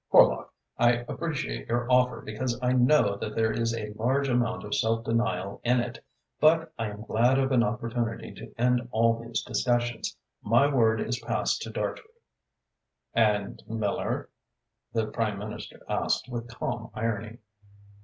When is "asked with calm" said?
15.87-16.89